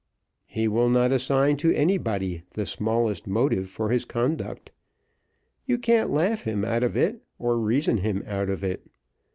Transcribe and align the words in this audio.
He 0.47 0.67
will 0.67 0.89
not 0.89 1.11
assign 1.11 1.57
to 1.57 1.71
anybody 1.75 2.41
the 2.55 2.65
smallest 2.65 3.27
motive 3.27 3.69
for 3.69 3.89
his 3.91 4.03
conduct. 4.03 4.71
You 5.67 5.77
can't 5.77 6.09
laugh 6.09 6.41
him 6.41 6.65
out 6.65 6.81
of 6.81 6.97
it 6.97 7.21
or 7.37 7.59
reason 7.59 7.97
him 7.97 8.23
out 8.25 8.49
of 8.49 8.63
it. 8.63 8.89